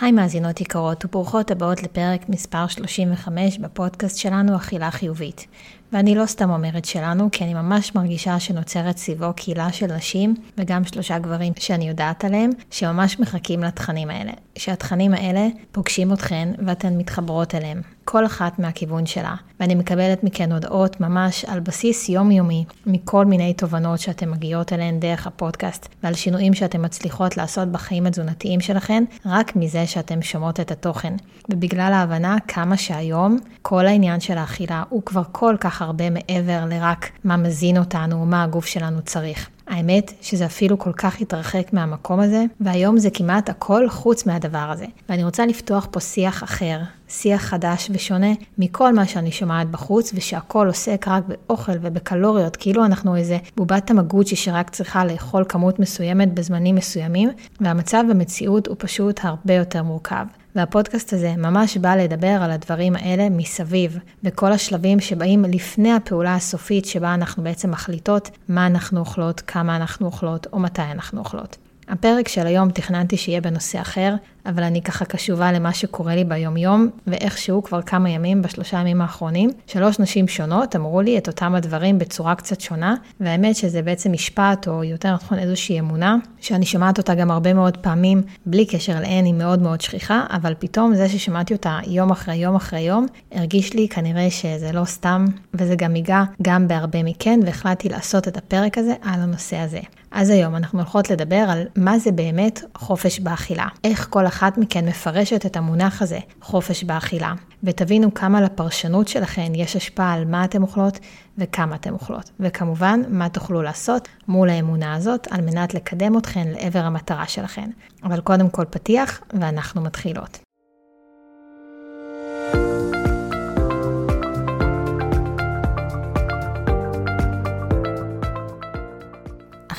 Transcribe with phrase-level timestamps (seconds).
[0.00, 5.46] היי מאזינות יקרות וברוכות הבאות לפרק מספר 35 בפודקאסט שלנו אכילה חיובית.
[5.92, 10.84] ואני לא סתם אומרת שלנו, כי אני ממש מרגישה שנוצרת סביבו קהילה של נשים, וגם
[10.84, 14.32] שלושה גברים שאני יודעת עליהם, שממש מחכים לתכנים האלה.
[14.56, 17.82] שהתכנים האלה פוגשים אתכן ואתן מתחברות אליהם.
[18.04, 19.34] כל אחת מהכיוון שלה.
[19.60, 25.26] ואני מקבלת מכן הודעות ממש על בסיס יומיומי, מכל מיני תובנות שאתן מגיעות אליהן דרך
[25.26, 31.14] הפודקאסט, ועל שינויים שאתן מצליחות לעשות בחיים התזונתיים שלכן, רק מזה שאתן שומעות את התוכן.
[31.48, 37.10] ובגלל ההבנה כמה שהיום, כל העניין של האכילה הוא כבר כל כך הרבה מעבר לרק
[37.24, 39.48] מה מזין אותנו, מה הגוף שלנו צריך.
[39.66, 44.86] האמת שזה אפילו כל כך התרחק מהמקום הזה, והיום זה כמעט הכל חוץ מהדבר הזה.
[45.08, 46.80] ואני רוצה לפתוח פה שיח אחר,
[47.10, 53.16] שיח חדש ושונה מכל מה שאני שומעת בחוץ, ושהכול עוסק רק באוכל ובקלוריות, כאילו אנחנו
[53.16, 59.54] איזה בובת תמגוצ'י שרק צריכה לאכול כמות מסוימת בזמנים מסוימים, והמצב במציאות הוא פשוט הרבה
[59.54, 60.26] יותר מורכב.
[60.54, 66.84] והפודקאסט הזה ממש בא לדבר על הדברים האלה מסביב, בכל השלבים שבאים לפני הפעולה הסופית
[66.84, 71.56] שבה אנחנו בעצם מחליטות מה אנחנו אוכלות, כמה אנחנו אוכלות או מתי אנחנו אוכלות.
[71.88, 74.14] הפרק של היום תכננתי שיהיה בנושא אחר,
[74.46, 79.50] אבל אני ככה קשובה למה שקורה לי ביומיום, ואיכשהו כבר כמה ימים, בשלושה ימים האחרונים,
[79.66, 84.68] שלוש נשים שונות אמרו לי את אותם הדברים בצורה קצת שונה, והאמת שזה בעצם משפט,
[84.68, 89.24] או יותר נכון איזושהי אמונה, שאני שומעת אותה גם הרבה מאוד פעמים, בלי קשר אליהן,
[89.24, 93.74] היא מאוד מאוד שכיחה, אבל פתאום זה ששמעתי אותה יום אחרי יום אחרי יום, הרגיש
[93.74, 98.78] לי כנראה שזה לא סתם, וזה גם ייגע גם בהרבה מכן, והחלטתי לעשות את הפרק
[98.78, 99.80] הזה על הנושא הזה.
[100.10, 103.66] אז היום אנחנו הולכות לדבר על מה זה באמת חופש באכילה.
[103.84, 107.32] איך כל אחת מכן מפרשת את המונח הזה, חופש באכילה.
[107.64, 110.98] ותבינו כמה לפרשנות שלכן יש השפעה על מה אתן אוכלות
[111.38, 112.30] וכמה אתן אוכלות.
[112.40, 117.70] וכמובן, מה תוכלו לעשות מול האמונה הזאת על מנת לקדם אתכן לעבר המטרה שלכן.
[118.04, 120.49] אבל קודם כל פתיח, ואנחנו מתחילות.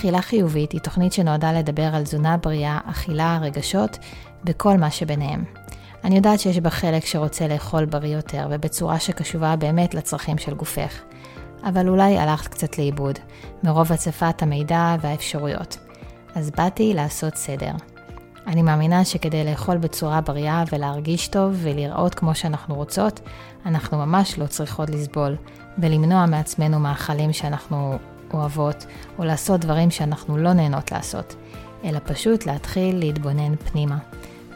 [0.02, 3.98] אכילה חיובית היא תוכנית שנועדה לדבר על תזונה בריאה, אכילה, רגשות
[4.46, 5.44] וכל מה שביניהם.
[6.04, 11.02] אני יודעת שיש בה חלק שרוצה לאכול בריא יותר ובצורה שקשובה באמת לצרכים של גופך.
[11.64, 13.20] אבל אולי הלכת קצת לאיבוד,
[13.64, 15.78] מרוב הצפת המידע והאפשרויות.
[16.36, 17.74] אז באתי לעשות סדר.
[18.48, 23.20] אני מאמינה שכדי לאכול בצורה בריאה ולהרגיש טוב ולראות כמו שאנחנו רוצות,
[23.66, 25.36] אנחנו ממש לא צריכות לסבול,
[25.78, 27.98] ולמנוע מעצמנו מאכלים שאנחנו
[28.34, 28.86] אוהבות,
[29.20, 31.36] או לעשות דברים שאנחנו לא נהנות לעשות,
[31.84, 33.98] אלא פשוט להתחיל להתבונן פנימה,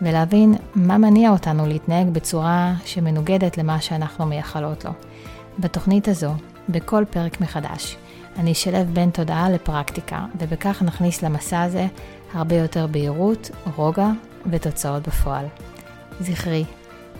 [0.01, 4.91] ולהבין מה מניע אותנו להתנהג בצורה שמנוגדת למה שאנחנו מייחלות לו.
[5.59, 6.31] בתוכנית הזו,
[6.69, 7.97] בכל פרק מחדש,
[8.37, 11.87] אני אשלב בין תודעה לפרקטיקה, ובכך נכניס למסע הזה
[12.33, 14.09] הרבה יותר בהירות, רוגע
[14.51, 15.45] ותוצאות בפועל.
[16.19, 16.65] זכרי,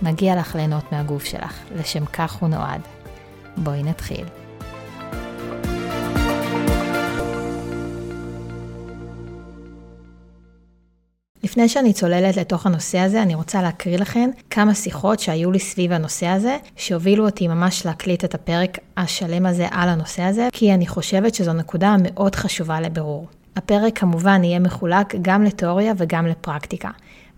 [0.01, 2.81] מגיע לך ליהנות מהגוף שלך, לשם כך הוא נועד.
[3.57, 4.44] בואי נתחיל.
[11.55, 15.91] לפני שאני צוללת לתוך הנושא הזה, אני רוצה להקריא לכם כמה שיחות שהיו לי סביב
[15.91, 20.87] הנושא הזה, שהובילו אותי ממש להקליט את הפרק השלם הזה על הנושא הזה, כי אני
[20.87, 23.27] חושבת שזו נקודה מאוד חשובה לבירור.
[23.55, 26.89] הפרק כמובן יהיה מחולק גם לתיאוריה וגם לפרקטיקה.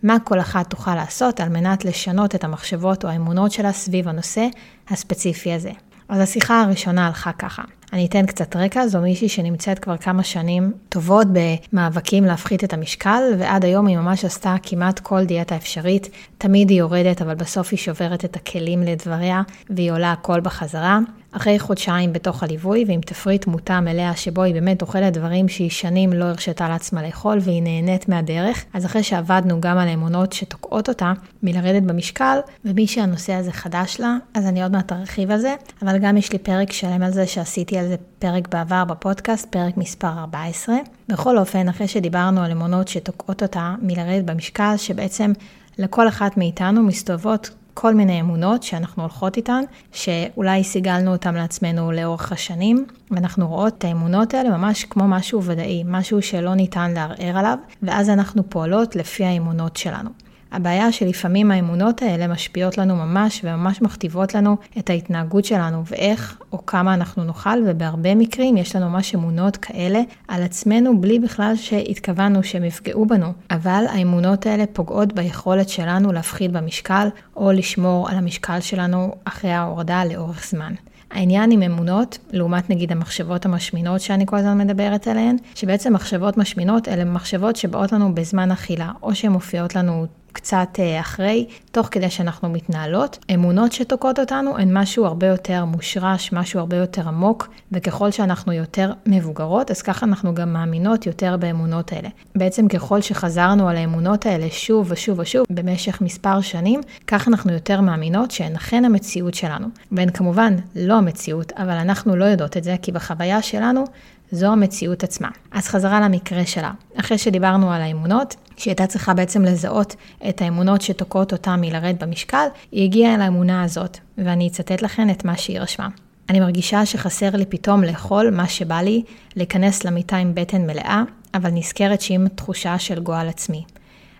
[0.03, 4.47] מה כל אחת תוכל לעשות על מנת לשנות את המחשבות או האמונות שלה סביב הנושא
[4.89, 5.72] הספציפי הזה.
[6.09, 7.63] אז השיחה הראשונה הלכה ככה.
[7.94, 13.22] אני אתן קצת רקע, זו מישהי שנמצאת כבר כמה שנים טובות במאבקים להפחית את המשקל,
[13.40, 16.09] ועד היום היא ממש עשתה כמעט כל דיאטה אפשרית.
[16.38, 21.00] תמיד היא יורדת, אבל בסוף היא שוברת את הכלים לדבריה, והיא עולה הכל בחזרה.
[21.31, 26.14] אחרי חודשיים בתוך הליווי ועם תפריט מותאם אליה שבו היא באמת אוכלת דברים שהיא שנים
[26.14, 31.14] לא הרשתה לעצמה לאכול והיא נהנית מהדרך, אז אחרי שעבדנו גם על האמונות שתוקעות אותה
[31.44, 35.97] מלרדת במשקל, ומי שהנושא הזה חדש לה, אז אני עוד מעט ארחיב על זה, אבל
[35.97, 40.08] גם יש לי פרק שלם על זה שעשיתי על זה פרק בעבר בפודקאסט, פרק מספר
[40.20, 40.76] 14.
[41.10, 45.32] בכל אופן, אחרי שדיברנו על אמונות שתוקעות אותה מלרדת במשקל, שבעצם
[45.78, 52.32] לכל אחת מאיתנו מסתובבות כל מיני אמונות שאנחנו הולכות איתן, שאולי סיגלנו אותן לעצמנו לאורך
[52.32, 57.58] השנים, ואנחנו רואות את האמונות האלה ממש כמו משהו ודאי, משהו שלא ניתן לערער עליו,
[57.84, 60.09] ואז אנחנו פועלות לפי האמונות שלנו.
[60.52, 66.66] הבעיה שלפעמים האמונות האלה משפיעות לנו ממש וממש מכתיבות לנו את ההתנהגות שלנו ואיך או
[66.66, 72.44] כמה אנחנו נאכל ובהרבה מקרים יש לנו ממש אמונות כאלה על עצמנו בלי בכלל שהתכוונו
[72.44, 73.34] שהם יפגעו בנו.
[73.52, 80.05] אבל האמונות האלה פוגעות ביכולת שלנו להפחית במשקל או לשמור על המשקל שלנו אחרי ההורדה
[80.05, 80.73] לאורך זמן.
[81.11, 86.88] העניין עם אמונות, לעומת נגיד המחשבות המשמינות שאני כל הזמן מדברת עליהן, שבעצם מחשבות משמינות
[86.88, 92.09] אלה מחשבות שבאות לנו בזמן אכילה, או שהן מופיעות לנו קצת אה, אחרי, תוך כדי
[92.09, 93.26] שאנחנו מתנהלות.
[93.34, 98.94] אמונות שתוקעות אותנו הן משהו הרבה יותר מושרש, משהו הרבה יותר עמוק, וככל שאנחנו יותר
[99.06, 102.09] מבוגרות, אז ככה אנחנו גם מאמינות יותר באמונות האלה.
[102.35, 107.82] בעצם ככל שחזרנו על האמונות האלה שוב ושוב ושוב במשך מספר שנים, ככה אנחנו יותר
[107.82, 109.68] מאמינות שהן אכן המציאות שלנו.
[109.91, 113.84] והן כמובן לא המציאות, אבל אנחנו לא יודעות את זה, כי בחוויה שלנו
[114.32, 115.29] זו המציאות עצמה.
[115.52, 116.72] אז חזרה למקרה שלה.
[117.00, 119.96] אחרי שדיברנו על האמונות, שהיא הייתה צריכה בעצם לזהות
[120.29, 125.26] את האמונות שתוקעות אותה מלרדת במשקל, היא הגיעה אל האמונה הזאת, ואני אצטט לכן את
[125.26, 125.88] מה שהיא רשמה.
[126.29, 129.03] אני מרגישה שחסר לי פתאום לאכול מה שבא לי,
[129.35, 131.03] להיכנס למיטה עם בטן מלאה,
[131.34, 133.64] אבל נזכרת שהיא עם תחושה של גועל עצמי.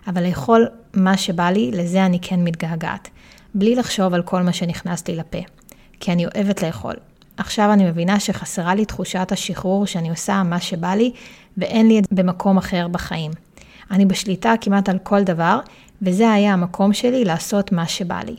[0.06, 3.08] אבל לאכול מה שבא לי, לזה אני כן מתגעגעת.
[3.54, 5.38] בלי לחשוב על כל מה שנכנס לי לפה.
[6.00, 6.94] כי אני אוהבת לאכול.
[7.38, 11.12] עכשיו אני מבינה שחסרה לי תחושת השחרור שאני עושה מה שבא לי,
[11.56, 13.30] ואין לי את זה במקום אחר בחיים.
[13.90, 15.60] אני בשליטה כמעט על כל דבר,
[16.02, 18.36] וזה היה המקום שלי לעשות מה שבא לי.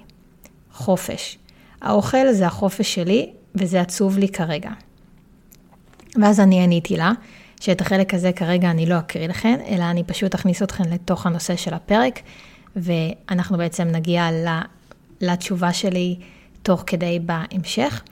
[0.74, 1.38] חופש.
[1.82, 4.72] האוכל זה החופש שלי, וזה עצוב לי כרגע.
[6.22, 7.12] ואז אני עניתי לה,
[7.60, 11.56] שאת החלק הזה כרגע אני לא אקריא לכם, אלא אני פשוט אכניס אתכם לתוך הנושא
[11.56, 12.20] של הפרק,
[12.76, 14.30] ואנחנו בעצם נגיע
[15.22, 16.20] לתשובה שלי
[16.64, 18.04] תוך כדי בהמשך.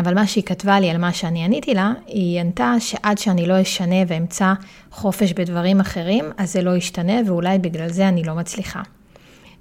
[0.00, 3.62] אבל מה שהיא כתבה לי על מה שאני עניתי לה, היא ענתה שעד שאני לא
[3.62, 4.52] אשנה ואמצא
[4.90, 8.82] חופש בדברים אחרים, אז זה לא ישתנה ואולי בגלל זה אני לא מצליחה.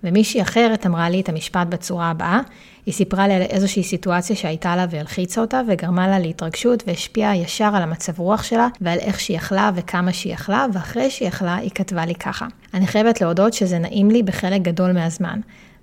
[0.03, 2.41] ומישהי אחרת אמרה לי את המשפט בצורה הבאה,
[2.85, 7.71] היא סיפרה לי על איזושהי סיטואציה שהייתה לה והלחיצה אותה וגרמה לה להתרגשות והשפיעה ישר
[7.75, 11.69] על המצב רוח שלה ועל איך שהיא יכלה וכמה שהיא יכלה, ואחרי שהיא יכלה היא
[11.75, 15.39] כתבה לי ככה: אני חייבת להודות שזה נעים לי בחלק גדול מהזמן.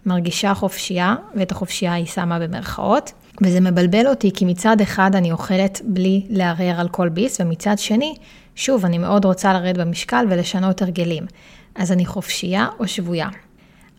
[0.06, 3.12] מרגישה חופשייה, ואת החופשייה היא שמה במרכאות,
[3.43, 8.14] וזה מבלבל אותי כי מצד אחד אני אוכלת בלי לערער על כל ביס, ומצד שני,
[8.55, 11.26] שוב, אני מאוד רוצה לרדת במשקל ולשנות הרגלים.
[11.75, 13.29] אז אני חופשייה או שבויה?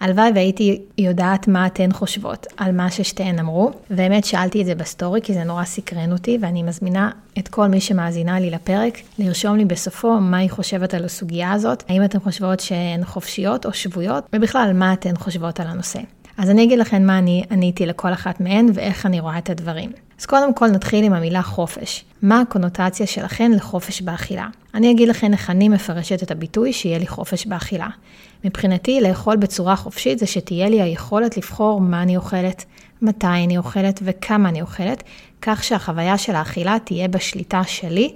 [0.01, 5.21] הלוואי והייתי יודעת מה אתן חושבות על מה ששתיהן אמרו, והאמת שאלתי את זה בסטורי
[5.23, 9.65] כי זה נורא סקרן אותי, ואני מזמינה את כל מי שמאזינה לי לפרק לרשום לי
[9.65, 14.71] בסופו מה היא חושבת על הסוגיה הזאת, האם אתן חושבות שהן חופשיות או שבויות, ובכלל
[14.73, 15.99] מה אתן חושבות על הנושא.
[16.37, 19.91] אז אני אגיד לכם מה אני עניתי לכל אחת מהן ואיך אני רואה את הדברים.
[20.19, 22.05] אז קודם כל נתחיל עם המילה חופש.
[22.21, 24.47] מה הקונוטציה שלכן לחופש באכילה?
[24.73, 27.87] אני אגיד לכם איך אני מפרשת את הביטוי שיהיה לי חופש באכילה.
[28.43, 32.65] מבחינתי, לאכול בצורה חופשית זה שתהיה לי היכולת לבחור מה אני אוכלת,
[33.01, 35.03] מתי אני אוכלת וכמה אני אוכלת,
[35.41, 38.13] כך שהחוויה של האכילה תהיה בשליטה שלי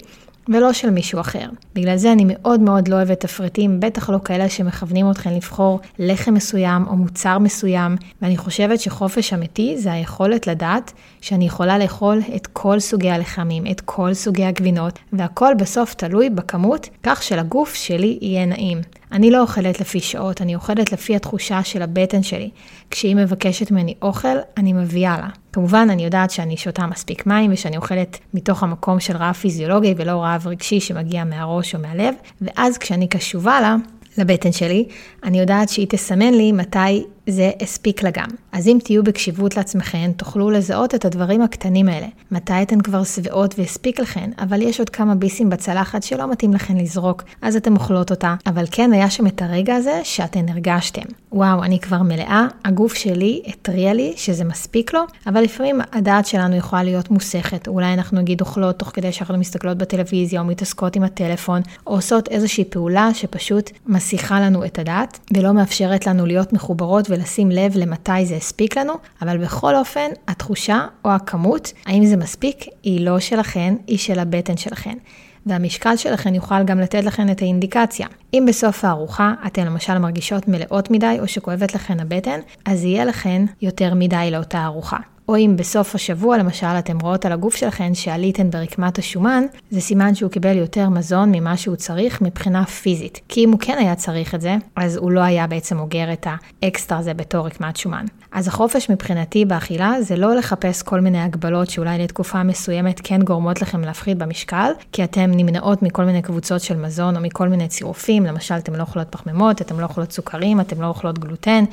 [0.48, 1.48] ולא של מישהו אחר.
[1.74, 6.34] בגלל זה אני מאוד מאוד לא אוהבת תפריטים, בטח לא כאלה שמכוונים אתכם לבחור לחם
[6.34, 10.92] מסוים או מוצר מסוים, ואני חושבת שחופש אמיתי זה היכולת לדעת
[11.26, 16.88] שאני יכולה לאכול את כל סוגי הלחמים, את כל סוגי הגבינות, והכל בסוף תלוי בכמות,
[17.02, 18.80] כך שלגוף שלי יהיה נעים.
[19.12, 22.50] אני לא אוכלת לפי שעות, אני אוכלת לפי התחושה של הבטן שלי.
[22.90, 25.28] כשהיא מבקשת ממני אוכל, אני מביאה לה.
[25.52, 30.22] כמובן, אני יודעת שאני שותה מספיק מים ושאני אוכלת מתוך המקום של רעב פיזיולוגי ולא
[30.22, 33.76] רעב רגשי שמגיע מהראש או מהלב, ואז כשאני קשובה לה,
[34.18, 34.84] לבטן שלי,
[35.24, 38.28] אני יודעת שהיא תסמן לי מתי זה הספיק לה גם.
[38.52, 42.06] אז אם תהיו בקשיבות לעצמכם, תוכלו לזהות את הדברים הקטנים האלה.
[42.30, 46.76] מתי אתן כבר שבעות והספיק לכן, אבל יש עוד כמה ביסים בצלחת שלא מתאים לכן
[46.76, 48.34] לזרוק, אז אתן אוכלות אותה.
[48.46, 51.02] אבל כן היה שם את הרגע הזה שאתן הרגשתם.
[51.32, 56.56] וואו, אני כבר מלאה, הגוף שלי התריע לי שזה מספיק לו, אבל לפעמים הדעת שלנו
[56.56, 57.68] יכולה להיות מוסכת.
[57.68, 62.28] אולי אנחנו נגיד אוכלות תוך כדי שאנחנו מסתכלות בטלוויזיה, או מתעסקות עם הטלפון, או עושות
[62.28, 68.26] איזושהי פעולה שפשוט מסיחה לנו את הדעת, ולא מאפשרת לנו להיות מחוברות ולשים לב למתי
[68.26, 68.92] זה הספיק לנו,
[69.22, 74.56] אבל בכל אופן, התחושה או הכמות, האם זה מספיק, היא לא שלכן, היא של הבטן
[74.56, 74.98] שלכן.
[75.46, 78.06] והמשקל שלכן יוכל גם לתת לכן את האינדיקציה.
[78.34, 83.44] אם בסוף הארוחה אתן למשל מרגישות מלאות מדי או שכואבת לכן הבטן, אז יהיה לכן
[83.62, 84.98] יותר מדי לאותה ארוחה.
[85.28, 90.14] או אם בסוף השבוע למשל אתם רואות על הגוף שלכם שעליתן ברקמת השומן, זה סימן
[90.14, 93.20] שהוא קיבל יותר מזון ממה שהוא צריך מבחינה פיזית.
[93.28, 96.26] כי אם הוא כן היה צריך את זה, אז הוא לא היה בעצם אוגר את
[96.62, 98.04] האקסטרה הזה בתור רקמת שומן.
[98.36, 103.62] אז החופש מבחינתי באכילה זה לא לחפש כל מיני הגבלות שאולי לתקופה מסוימת כן גורמות
[103.62, 108.26] לכם להפחית במשקל, כי אתם נמנעות מכל מיני קבוצות של מזון או מכל מיני צירופים,
[108.26, 111.64] למשל אתם לא אוכלות פחמימות, אתם לא אוכלות סוכרים, אתם לא אוכלות גלוטן,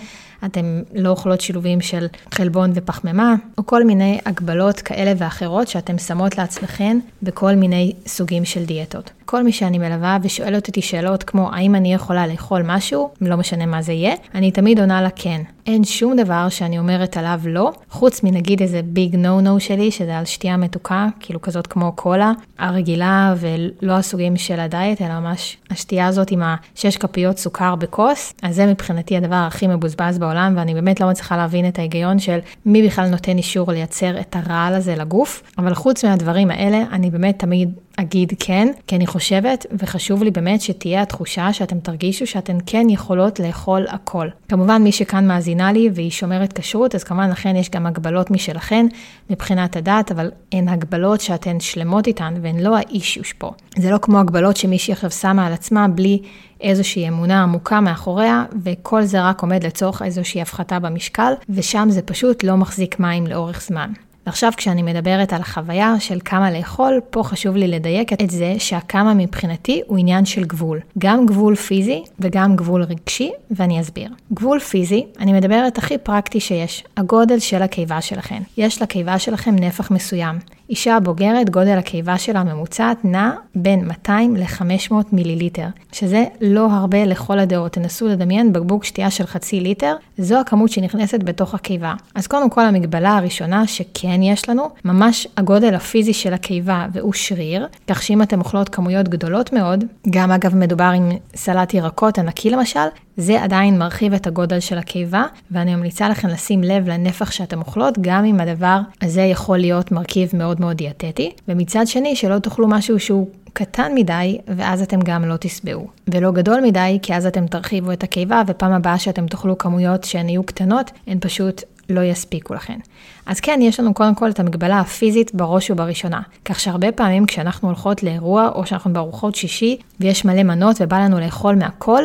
[0.46, 6.38] אתם לא אוכלות שילובים של חלבון ופחמימה, או כל מיני הגבלות כאלה ואחרות שאתם שמות
[6.38, 9.12] לעצמכם בכל מיני סוגים של דיאטות.
[9.26, 13.66] כל מי שאני מלווה ושואלת אותי שאלות כמו האם אני יכולה לאכול משהו, לא משנה
[13.66, 15.42] מה זה יהיה, אני תמיד עונה לה כן.
[15.68, 20.18] אין שום דבר שאני אומרת עליו לא, חוץ מנגיד איזה ביג נו נו שלי, שזה
[20.18, 26.08] על שתייה מתוקה, כאילו כזאת כמו קולה, הרגילה ולא הסוגים של הדיאט, אלא ממש השתייה
[26.08, 31.00] הזאת עם השש כפיות סוכר בכוס, אז זה מבחינתי הדבר הכי מבוזבז בעולם, ואני באמת
[31.00, 35.44] לא מצליחה להבין את ההיגיון של מי בכלל נותן אישור לייצר את הרעל הזה לגוף,
[35.58, 40.62] אבל חוץ מהדברים האלה, אני באמת תמיד אגיד כן, כי אני חושבת וחשוב לי באמת
[40.62, 44.28] שתהיה התחושה שאתם תרגישו שאתן כן יכולות לאכול הכל.
[44.50, 48.86] כמובן מי שכאן מאזינה לי והיא שומרת כשרות, אז כמובן לכן יש גם הגבלות משלכן
[49.30, 53.52] מבחינת הדת, אבל הן הגבלות שאתן שלמות איתן והן לא האישיוש פה.
[53.78, 56.20] זה לא כמו הגבלות שמישהי עכשיו שמה על עצמה בלי
[56.62, 62.44] איזושהי אמונה עמוקה מאחוריה, וכל זה רק עומד לצורך איזושהי הפחתה במשקל, ושם זה פשוט
[62.44, 63.92] לא מחזיק מים לאורך זמן.
[64.28, 69.14] ועכשיו כשאני מדברת על החוויה של כמה לאכול, פה חשוב לי לדייק את זה שהכמה
[69.14, 70.80] מבחינתי הוא עניין של גבול.
[70.98, 74.10] גם גבול פיזי וגם גבול רגשי, ואני אסביר.
[74.34, 78.42] גבול פיזי, אני מדברת הכי פרקטי שיש, הגודל של הקיבה שלכם.
[78.58, 80.36] יש לקיבה שלכם נפח מסוים.
[80.70, 87.40] אישה בוגרת, גודל הקיבה שלה הממוצעת נע בין 200 ל-500 מיליליטר, שזה לא הרבה לכל
[87.40, 87.72] הדעות.
[87.72, 91.94] תנסו לדמיין בקבוק שתייה של חצי ליטר, זו הכמות שנכנסת בתוך הקיבה.
[92.16, 97.68] אז קודם כל המגבלה הראשונה שכן יש לנו, ממש הגודל הפיזי של הקיבה והוא שריר,
[97.88, 102.80] כך שאם אתם אוכלות כמויות גדולות מאוד, גם אגב מדובר עם סלט ירקות ענקי למשל,
[103.18, 107.98] זה עדיין מרחיב את הגודל של הקיבה, ואני ממליצה לכם לשים לב לנפח שאתם אוכלות,
[108.02, 111.32] גם אם הדבר הזה יכול להיות מרכיב מאוד מאוד דיאטטי.
[111.48, 115.88] ומצד שני, שלא תאכלו משהו שהוא קטן מדי, ואז אתם גם לא תשבעו.
[116.08, 120.30] ולא גדול מדי, כי אז אתם תרחיבו את הקיבה, ופעם הבאה שאתם תאכלו כמויות שהן
[120.30, 122.80] יהיו קטנות, הן פשוט לא יספיקו לכן.
[123.26, 126.22] אז כן, יש לנו קודם כל את המגבלה הפיזית בראש ובראשונה.
[126.46, 131.20] כך שהרבה פעמים כשאנחנו הולכות לאירוע, או שאנחנו בארוחות שישי, ויש מלא מנות ובא לנו
[131.20, 132.04] לאכול מהכל,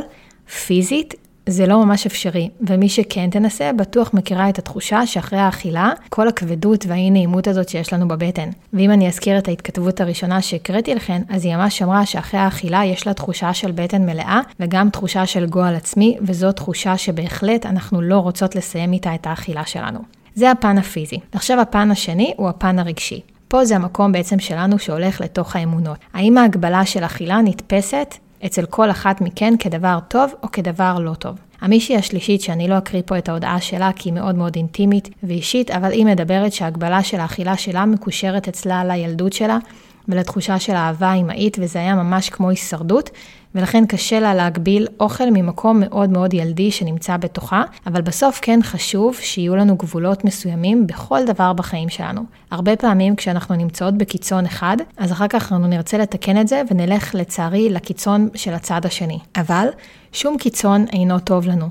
[0.66, 1.14] פיזית,
[1.48, 6.86] זה לא ממש אפשרי, ומי שכן תנסה, בטוח מכירה את התחושה שאחרי האכילה, כל הכבדות
[6.88, 8.50] והאי נעימות הזאת שיש לנו בבטן.
[8.72, 13.06] ואם אני אזכיר את ההתכתבות הראשונה שהקראתי לכן, אז היא ממש אמרה שאחרי האכילה יש
[13.06, 18.18] לה תחושה של בטן מלאה, וגם תחושה של גועל עצמי, וזו תחושה שבהחלט אנחנו לא
[18.18, 20.00] רוצות לסיים איתה את האכילה שלנו.
[20.34, 21.18] זה הפן הפיזי.
[21.32, 23.20] עכשיו הפן השני הוא הפן הרגשי.
[23.48, 25.98] פה זה המקום בעצם שלנו שהולך לתוך האמונות.
[26.14, 28.14] האם ההגבלה של אכילה נתפסת
[28.46, 31.38] אצל כל אחת מכן כדבר טוב או כדבר לא טוב.
[31.60, 35.70] המישהי השלישית, שאני לא אקריא פה את ההודעה שלה כי היא מאוד מאוד אינטימית ואישית,
[35.70, 39.58] אבל היא מדברת שההגבלה של האכילה שלה מקושרת אצלה לילדות שלה
[40.08, 43.10] ולתחושה של אהבה אמהית, וזה היה ממש כמו הישרדות,
[43.54, 49.16] ולכן קשה לה להגביל אוכל ממקום מאוד מאוד ילדי שנמצא בתוכה, אבל בסוף כן חשוב
[49.20, 52.22] שיהיו לנו גבולות מסוימים בכל דבר בחיים שלנו.
[52.50, 57.14] הרבה פעמים כשאנחנו נמצאות בקיצון אחד, אז אחר כך אנחנו נרצה לתקן את זה ונלך
[57.14, 59.18] לצערי לקיצון של הצד השני.
[59.36, 59.68] אבל
[60.12, 61.68] שום קיצון אינו טוב לנו.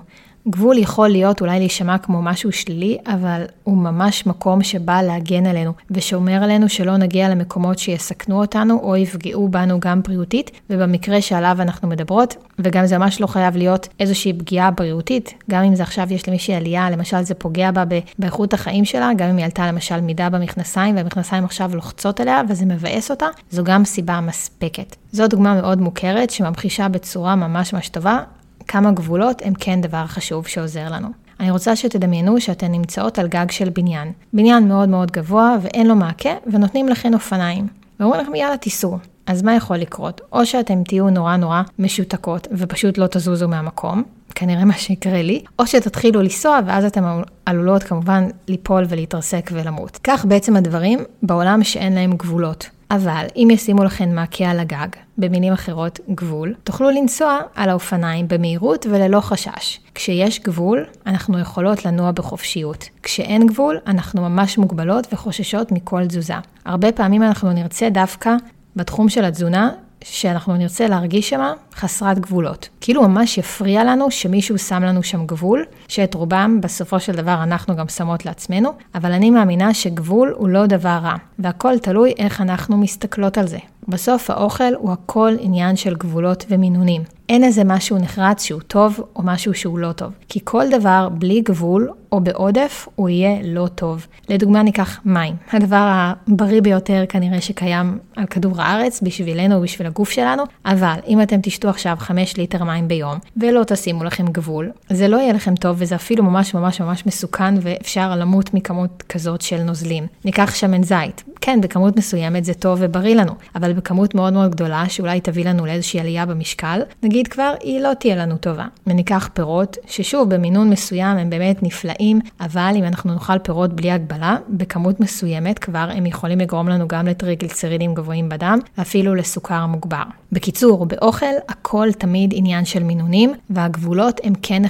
[0.49, 5.73] גבול יכול להיות אולי להישמע כמו משהו שלילי, אבל הוא ממש מקום שבא להגן עלינו,
[5.91, 11.87] ושומר עלינו שלא נגיע למקומות שיסכנו אותנו או יפגעו בנו גם בריאותית, ובמקרה שעליו אנחנו
[11.87, 16.27] מדברות, וגם זה ממש לא חייב להיות איזושהי פגיעה בריאותית, גם אם זה עכשיו יש
[16.27, 17.83] למישהי עלייה, למשל זה פוגע בה
[18.19, 22.65] באיכות החיים שלה, גם אם היא עלתה למשל מידה במכנסיים, והמכנסיים עכשיו לוחצות עליה וזה
[22.65, 24.95] מבאס אותה, זו גם סיבה מספקת.
[25.11, 28.19] זו דוגמה מאוד מוכרת שממחישה בצורה ממש ממש טובה
[28.67, 31.07] כמה גבולות הם כן דבר חשוב שעוזר לנו.
[31.39, 34.11] אני רוצה שתדמיינו שאתן נמצאות על גג של בניין.
[34.33, 37.67] בניין מאוד מאוד גבוה ואין לו מעקה, ונותנים לכן אופניים.
[37.99, 38.97] ואומרים לכם יאללה תיסעו.
[39.27, 40.21] אז מה יכול לקרות?
[40.31, 44.03] או שאתם תהיו נורא נורא משותקות ופשוט לא תזוזו מהמקום,
[44.35, 47.03] כנראה מה שיקרה לי, או שתתחילו לנסוע ואז אתן
[47.45, 49.99] עלולות כמובן ליפול ולהתרסק ולמות.
[50.03, 52.69] כך בעצם הדברים בעולם שאין להם גבולות.
[52.91, 58.85] אבל אם ישימו לכם מעקה על הגג, במילים אחרות גבול, תוכלו לנסוע על האופניים במהירות
[58.89, 59.79] וללא חשש.
[59.95, 62.89] כשיש גבול, אנחנו יכולות לנוע בחופשיות.
[63.03, 66.33] כשאין גבול, אנחנו ממש מוגבלות וחוששות מכל תזוזה.
[66.65, 68.35] הרבה פעמים אנחנו נרצה דווקא
[68.75, 69.69] בתחום של התזונה
[70.03, 72.69] שאנחנו נרצה להרגיש שמה חסרת גבולות.
[72.81, 77.75] כאילו ממש יפריע לנו שמישהו שם לנו שם גבול, שאת רובם בסופו של דבר אנחנו
[77.75, 82.77] גם שמות לעצמנו, אבל אני מאמינה שגבול הוא לא דבר רע, והכל תלוי איך אנחנו
[82.77, 83.57] מסתכלות על זה.
[83.87, 87.01] בסוף האוכל הוא הכל עניין של גבולות ומינונים.
[87.29, 90.11] אין איזה משהו נחרץ שהוא טוב או משהו שהוא לא טוב.
[90.29, 94.07] כי כל דבר בלי גבול או בעודף הוא יהיה לא טוב.
[94.29, 100.43] לדוגמה ניקח מים, הדבר הבריא ביותר כנראה שקיים על כדור הארץ בשבילנו ובשביל הגוף שלנו,
[100.65, 105.17] אבל אם אתם תשתו עכשיו 5 ליטר מים ביום ולא תשימו לכם גבול, זה לא
[105.17, 110.07] יהיה לכם טוב וזה אפילו ממש ממש ממש מסוכן ואפשר למות מכמות כזאת של נוזלים.
[110.25, 114.89] ניקח שמן זית, כן, בכמות מסוימת זה טוב ובריא לנו, אבל בכמות מאוד מאוד גדולה,
[114.89, 118.65] שאולי תביא לנו לאיזושהי עלייה במשקל, נגיד כבר, היא לא תהיה לנו טובה.
[118.87, 124.37] וניקח פירות, ששוב, במינון מסוים הם באמת נפלאים, אבל אם אנחנו נאכל פירות בלי הגבלה,
[124.49, 130.03] בכמות מסוימת כבר הם יכולים לגרום לנו גם לטריגליצרידים גבוהים בדם, ואפילו לסוכר מוגבר.
[130.31, 134.61] בקיצור, באוכל הכל תמיד עניין של מינונים, והגבולות הם כן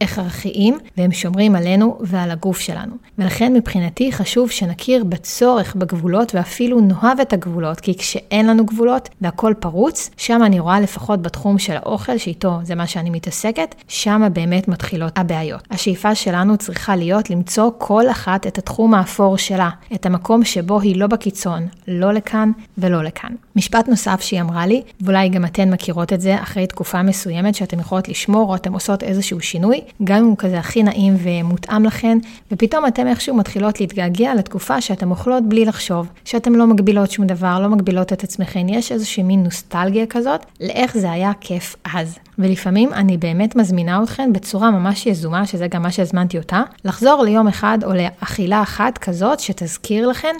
[0.00, 2.94] הכרחיים, והם שומרים עלינו ועל הגוף שלנו.
[3.18, 9.54] ולכן מבחינתי חשוב שנכיר בצורך בגבולות, ואפילו נאהב את הגבולות, כי כשאין לנו גבולות והכל
[9.60, 14.68] פרוץ, שם אני רואה לפחות בתחום של האוכל, שאיתו זה מה שאני מתעסקת, שם באמת
[14.68, 15.62] מתחילות הבעיות.
[15.70, 20.96] השאיפה שלנו צריכה להיות למצוא כל אחת את התחום האפור שלה, את המקום שבו היא
[20.96, 23.30] לא בקיצון, לא לכאן ולא לכאן.
[23.56, 27.80] משפט נוסף שהיא אמרה לי, ואולי גם אתן מכירות את זה אחרי תקופה מסוימת שאתן
[27.80, 32.18] יכולות לשמור או אתן עושות איזשהו שינוי, גם אם הוא כזה הכי נעים ומותאם לכן,
[32.52, 35.93] ופתאום אתן איכשהו מתחילות להתגעגע לתקופה שאתן אוכלות בלי לחשוב,
[36.24, 40.98] שאתן לא מגבילות שום דבר, לא מגבילות את עצמכן, יש איזושהי מין נוסטלגיה כזאת, לאיך
[40.98, 42.18] זה היה כיף אז.
[42.38, 47.48] ולפעמים אני באמת מזמינה אתכן בצורה ממש יזומה, שזה גם מה שהזמנתי אותה, לחזור ליום
[47.48, 50.34] אחד או לאכילה אחת כזאת שתזכיר לכן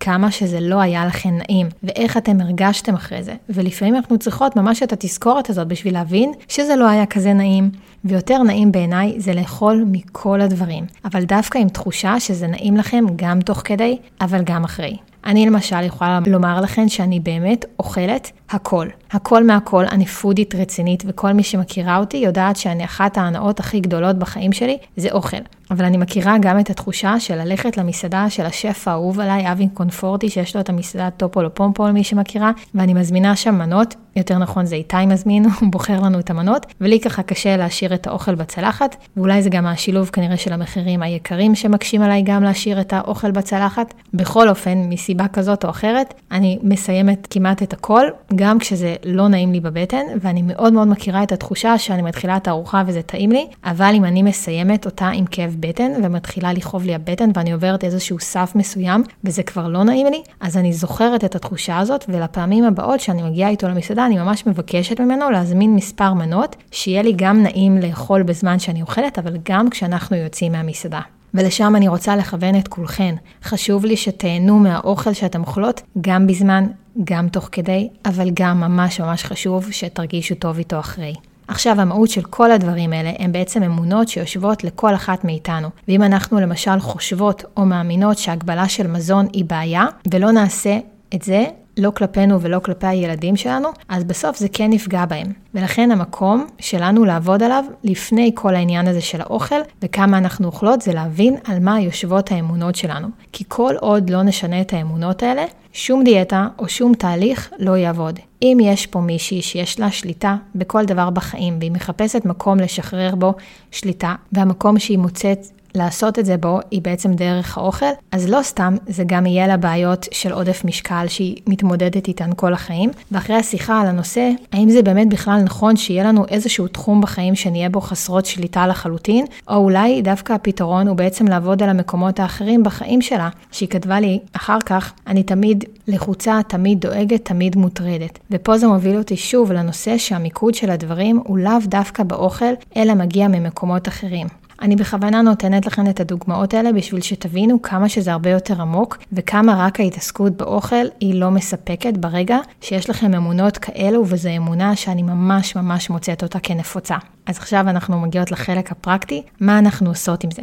[0.00, 3.34] כמה שזה לא היה לכם נעים, ואיך אתם הרגשתם אחרי זה.
[3.48, 7.70] ולפעמים אנחנו צריכות ממש את התזכורת הזאת בשביל להבין שזה לא היה כזה נעים.
[8.04, 13.40] ויותר נעים בעיניי זה לאכול מכל הדברים, אבל דווקא עם תחושה שזה נעים לכם גם
[13.40, 14.96] תוך כדי, אבל גם אחרי.
[15.24, 18.88] אני למשל יכולה לומר לכם שאני באמת אוכלת הכל.
[19.10, 24.18] הכל מהכל, אני פודית רצינית, וכל מי שמכירה אותי יודעת שאני אחת ההנאות הכי גדולות
[24.18, 25.36] בחיים שלי, זה אוכל.
[25.70, 30.28] אבל אני מכירה גם את התחושה של ללכת למסעדה של השף האהוב עליי, אבי קונפורטי,
[30.28, 34.76] שיש לו את המסעדה טופולו פומפול, מי שמכירה, ואני מזמינה שם מנות, יותר נכון זה
[34.76, 39.42] איתי מזמין, הוא בוחר לנו את המנות, ולי ככה קשה להשאיר את האוכל בצלחת, ואולי
[39.42, 43.94] זה גם השילוב כנראה של המחירים היקרים שמקשים עליי גם להשאיר את האוכל בצלחת.
[44.14, 49.52] בכל אופן, מסיבה כזאת או אחרת, אני מסיימת כמעט את הכל, גם כשזה לא נעים
[49.52, 53.46] לי בבטן, ואני מאוד מאוד מכירה את התחושה שאני מתחילה את הארוחה וזה טעים לי,
[53.64, 58.18] אבל אם אני מסיימת אותה עם כאב בטן ומתחילה לכאוב לי הבטן ואני עוברת איזשהו
[58.18, 63.00] סף מסוים וזה כבר לא נעים לי, אז אני זוכרת את התחושה הזאת, ולפעמים הבאות
[63.00, 67.78] שאני מגיעה איתו למסעדה, אני ממש מבקשת ממנו להזמין מספר מנות, שיהיה לי גם נעים
[67.78, 71.00] לאכול בזמן שאני אוכלת, אבל גם כשאנחנו יוצאים מהמסעדה.
[71.34, 73.14] ולשם אני רוצה לכוון את כולכן.
[73.44, 76.66] חשוב לי שתהנו מהאוכל שאתם אוכלות גם בזמן,
[77.04, 81.14] גם תוך כדי, אבל גם ממש ממש חשוב שתרגישו טוב איתו אחרי.
[81.48, 85.68] עכשיו, המהות של כל הדברים האלה הם בעצם אמונות שיושבות לכל אחת מאיתנו.
[85.88, 90.78] ואם אנחנו למשל חושבות או מאמינות שהגבלה של מזון היא בעיה, ולא נעשה
[91.14, 91.44] את זה,
[91.78, 95.32] לא כלפינו ולא כלפי הילדים שלנו, אז בסוף זה כן נפגע בהם.
[95.54, 100.92] ולכן המקום שלנו לעבוד עליו לפני כל העניין הזה של האוכל וכמה אנחנו אוכלות זה
[100.92, 103.08] להבין על מה יושבות האמונות שלנו.
[103.32, 108.20] כי כל עוד לא נשנה את האמונות האלה, שום דיאטה או שום תהליך לא יעבוד.
[108.42, 113.34] אם יש פה מישהי שיש לה שליטה בכל דבר בחיים והיא מחפשת מקום לשחרר בו
[113.70, 115.46] שליטה, והמקום שהיא מוצאת
[115.78, 119.56] לעשות את זה בו היא בעצם דרך האוכל, אז לא סתם זה גם יהיה לה
[119.56, 122.90] בעיות של עודף משקל שהיא מתמודדת איתן כל החיים.
[123.12, 127.70] ואחרי השיחה על הנושא, האם זה באמת בכלל נכון שיהיה לנו איזשהו תחום בחיים שנהיה
[127.70, 133.02] בו חסרות שליטה לחלוטין, או אולי דווקא הפתרון הוא בעצם לעבוד על המקומות האחרים בחיים
[133.02, 138.18] שלה, שהיא כתבה לי אחר כך, אני תמיד לחוצה, תמיד דואגת, תמיד מוטרדת.
[138.30, 143.28] ופה זה מוביל אותי שוב לנושא שהמיקוד של הדברים הוא לאו דווקא באוכל, אלא מגיע
[143.28, 144.26] ממקומות אחרים.
[144.62, 149.66] אני בכוונה נותנת לכם את הדוגמאות האלה בשביל שתבינו כמה שזה הרבה יותר עמוק, וכמה
[149.66, 155.56] רק ההתעסקות באוכל היא לא מספקת ברגע שיש לכם אמונות כאלו, וזו אמונה שאני ממש
[155.56, 156.96] ממש מוצאת אותה כנפוצה.
[157.26, 160.42] אז עכשיו אנחנו מגיעות לחלק הפרקטי, מה אנחנו עושות עם זה.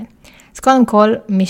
[0.56, 1.46] אז קודם כל, מי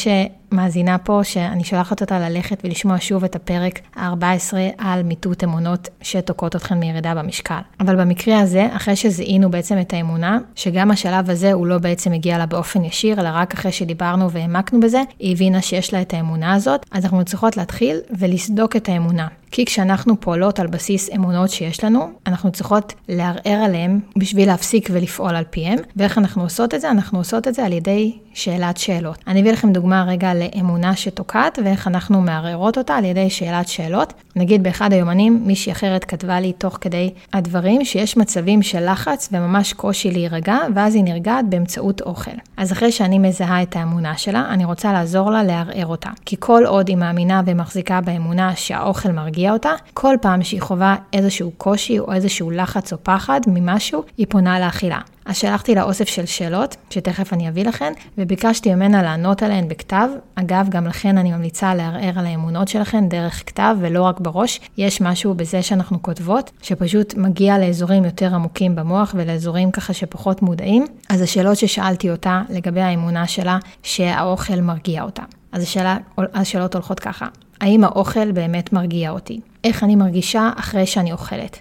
[0.52, 6.56] שמאזינה פה, שאני שולחת אותה ללכת ולשמוע שוב את הפרק ה-14 על מיטוט אמונות שתוקעות
[6.56, 7.60] אתכן מירידה במשקל.
[7.80, 12.38] אבל במקרה הזה, אחרי שזיהינו בעצם את האמונה, שגם השלב הזה הוא לא בעצם הגיע
[12.38, 16.54] לה באופן ישיר, אלא רק אחרי שדיברנו והעמקנו בזה, היא הבינה שיש לה את האמונה
[16.54, 19.28] הזאת, אז אנחנו צריכות להתחיל ולסדוק את האמונה.
[19.52, 25.36] כי כשאנחנו פועלות על בסיס אמונות שיש לנו, אנחנו צריכות לערער עליהן בשביל להפסיק ולפעול
[25.36, 25.80] על פיהם.
[25.96, 26.92] ואיך אנחנו עושות את זה?
[26.92, 29.18] אנחנו עושות את זה על ידי שאלת שאלות.
[29.28, 34.14] אני אביא לכם דוגמה רגע לאמונה שתוקעת ואיך אנחנו מערערות אותה על ידי שאלת שאלות.
[34.36, 39.74] נגיד באחד היומנים מישהי אחרת כתבה לי תוך כדי הדברים שיש מצבים של לחץ וממש
[39.74, 42.32] קושי להירגע, ואז היא נרגעת באמצעות אוכל.
[42.58, 46.10] אז אחרי שאני מזהה את האמונה שלה, אני רוצה לעזור לה לערער אותה.
[46.26, 49.72] כי כל עוד היא מאמינה ומחזיקה באמונה שהאוכל מרגיע אותה.
[49.94, 55.00] כל פעם שהיא חווה איזשהו קושי או איזשהו לחץ או פחד ממשהו, היא פונה לאכילה.
[55.26, 60.10] אז שלחתי לה אוסף של שאלות, שתכף אני אביא לכן, וביקשתי ממנה לענות עליהן בכתב.
[60.36, 64.60] אגב, גם לכן אני ממליצה לערער על האמונות שלכן דרך כתב ולא רק בראש.
[64.78, 70.86] יש משהו בזה שאנחנו כותבות, שפשוט מגיע לאזורים יותר עמוקים במוח ולאזורים ככה שפחות מודעים.
[71.10, 75.24] אז השאלות ששאלתי אותה לגבי האמונה שלה, שהאוכל מרגיע אותה.
[75.52, 77.28] אז השאלה, השאלות הולכות ככה,
[77.62, 79.40] האם האוכל באמת מרגיע אותי?
[79.64, 81.60] איך אני מרגישה אחרי שאני אוכלת?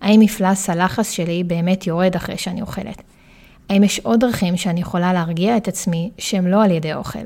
[0.00, 3.02] האם מפלס הלחץ שלי באמת יורד אחרי שאני אוכלת?
[3.68, 7.18] האם יש עוד דרכים שאני יכולה להרגיע את עצמי שהם לא על ידי אוכל?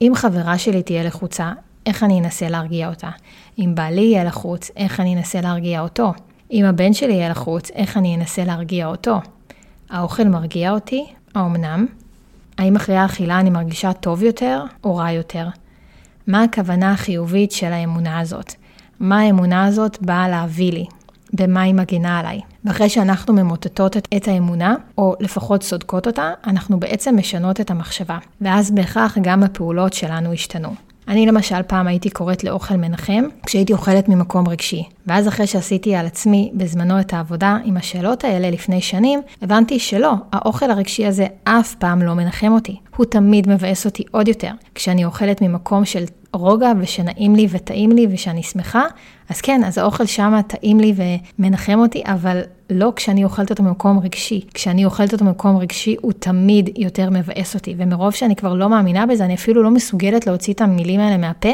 [0.00, 1.52] אם חברה שלי תהיה לחוצה,
[1.86, 3.10] איך אני אנסה להרגיע אותה?
[3.58, 6.12] אם בעלי יהיה לחוץ, איך אני אנסה להרגיע אותו?
[6.52, 9.20] אם הבן שלי יהיה לחוץ, איך אני אנסה להרגיע אותו?
[9.90, 11.06] האוכל מרגיע אותי?
[11.34, 11.86] האמנם?
[12.58, 15.46] האם אחרי האכילה אני מרגישה טוב יותר או רע יותר?
[16.26, 18.54] מה הכוונה החיובית של האמונה הזאת?
[19.00, 20.86] מה האמונה הזאת באה להביא לי?
[21.32, 22.40] במה היא מגינה עליי.
[22.64, 28.18] ואחרי שאנחנו ממוטטות את האמונה, או לפחות סודקות אותה, אנחנו בעצם משנות את המחשבה.
[28.40, 30.74] ואז בהכרח גם הפעולות שלנו השתנו.
[31.08, 34.84] אני למשל פעם הייתי קוראת לאוכל מנחם כשהייתי אוכלת ממקום רגשי.
[35.06, 40.12] ואז אחרי שעשיתי על עצמי בזמנו את העבודה עם השאלות האלה לפני שנים, הבנתי שלא,
[40.32, 42.76] האוכל הרגשי הזה אף פעם לא מנחם אותי.
[42.96, 44.50] הוא תמיד מבאס אותי עוד יותר.
[44.74, 48.84] כשאני אוכלת ממקום של רוגע ושנעים לי וטעים לי ושאני שמחה,
[49.28, 50.94] אז כן, אז האוכל שם טעים לי
[51.38, 52.40] ומנחם אותי, אבל
[52.70, 54.40] לא כשאני אוכלת אותו ממקום רגשי.
[54.54, 59.06] כשאני אוכלת אותו ממקום רגשי, הוא תמיד יותר מבאס אותי, ומרוב שאני כבר לא מאמינה
[59.06, 61.52] בזה, אני אפילו לא מסוגלת להוציא את המילים האלה מהפה.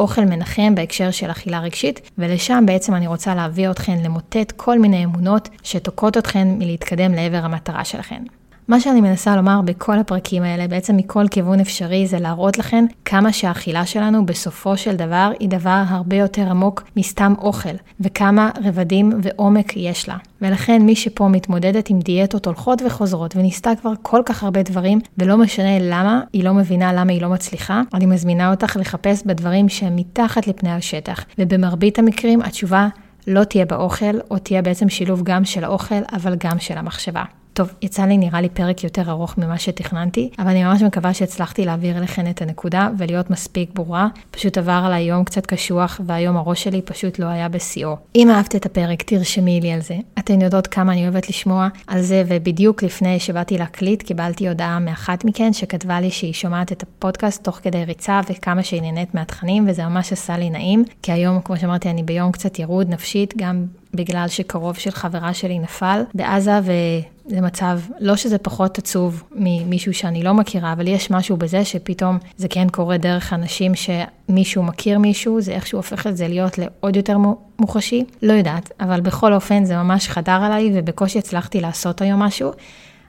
[0.00, 5.04] אוכל מנחם בהקשר של אכילה רגשית, ולשם בעצם אני רוצה להביא אתכן למוטט כל מיני
[5.04, 8.22] אמונות שתוקעות אתכן מלהתקדם לעבר המטרה שלכן.
[8.70, 13.32] מה שאני מנסה לומר בכל הפרקים האלה, בעצם מכל כיוון אפשרי, זה להראות לכם כמה
[13.32, 19.76] שהאכילה שלנו בסופו של דבר היא דבר הרבה יותר עמוק מסתם אוכל, וכמה רבדים ועומק
[19.76, 20.16] יש לה.
[20.42, 25.36] ולכן מי שפה מתמודדת עם דיאטות הולכות וחוזרות וניסתה כבר כל כך הרבה דברים, ולא
[25.36, 29.96] משנה למה, היא לא מבינה למה היא לא מצליחה, אני מזמינה אותך לחפש בדברים שהם
[29.96, 31.24] מתחת לפני השטח.
[31.38, 32.88] ובמרבית המקרים התשובה
[33.26, 37.22] לא תהיה באוכל, או תהיה בעצם שילוב גם של האוכל, אבל גם של המחשבה.
[37.60, 41.64] טוב, יצא לי נראה לי פרק יותר ארוך ממה שתכננתי, אבל אני ממש מקווה שהצלחתי
[41.64, 44.08] להעביר אליכן את הנקודה ולהיות מספיק ברורה.
[44.30, 47.96] פשוט עבר עליי יום קצת קשוח, והיום הראש שלי פשוט לא היה בשיאו.
[48.14, 49.96] אם אהבת את הפרק, תרשמי לי על זה.
[50.18, 55.24] אתן יודעות כמה אני אוהבת לשמוע על זה, ובדיוק לפני שבאתי להקליט, קיבלתי הודעה מאחת
[55.24, 59.84] מכן שכתבה לי שהיא שומעת את הפודקאסט תוך כדי ריצה, וכמה שהיא נהנית מהתכנים, וזה
[59.84, 64.28] ממש עשה לי נעים, כי היום, כמו שאמרתי, אני ביום קצת ירוד נפשית, גם בגלל
[64.28, 70.34] שקרוב של חברה שלי נפל בעזה, וזה מצב, לא שזה פחות עצוב ממישהו שאני לא
[70.34, 75.52] מכירה, אבל יש משהו בזה שפתאום זה כן קורה דרך אנשים שמישהו מכיר מישהו, זה
[75.52, 77.16] איכשהו הופך את זה להיות לעוד יותר
[77.58, 78.04] מוחשי.
[78.22, 82.50] לא יודעת, אבל בכל אופן זה ממש חדר עליי, ובקושי הצלחתי לעשות היום משהו.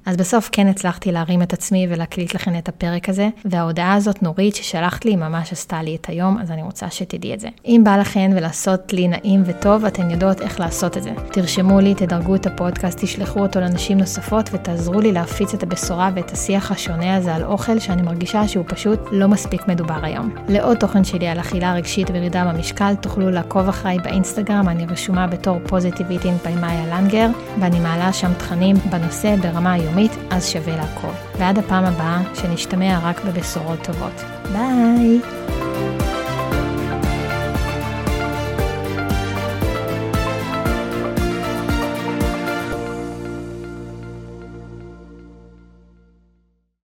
[0.06, 4.56] אז בסוף כן הצלחתי להרים את עצמי ולהקליט לכם את הפרק הזה, וההודעה הזאת נורית
[4.56, 7.48] ששלחת לי ממש עשתה לי את היום, אז אני רוצה שתדעי את זה.
[7.66, 11.12] אם בא לכן ולעשות לי נעים וטוב, אתן יודעות איך לעשות את זה.
[11.32, 16.32] תרשמו לי, תדרגו את הפודקאסט, תשלחו אותו לנשים נוספות ותעזרו לי להפיץ את הבשורה ואת
[16.32, 20.36] השיח השונה הזה על אוכל שאני מרגישה שהוא פשוט לא מספיק מדובר היום.
[20.48, 25.60] לעוד תוכן שלי על אכילה רגשית וירידה במשקל, תוכלו לעקוב אחריי באינסטגרם, אני רשומה בתור
[25.68, 27.28] פוזיטיביטין פיימאיה לנגר,
[27.60, 29.91] ואני מעלה שם תכנים בנושא ברמה היום.
[29.92, 31.16] יומית, אז שווה לעקוב.
[31.38, 34.22] ועד הפעם הבאה, שנשתמע רק בבשורות טובות.
[34.54, 35.61] ביי!